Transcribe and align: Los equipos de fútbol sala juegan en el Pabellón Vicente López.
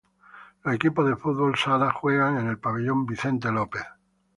Los 0.63 0.73
equipos 0.73 1.05
de 1.07 1.15
fútbol 1.15 1.55
sala 1.59 1.91
juegan 1.91 2.39
en 2.39 2.47
el 2.47 2.57
Pabellón 2.57 3.05
Vicente 3.05 3.51
López. 3.51 3.83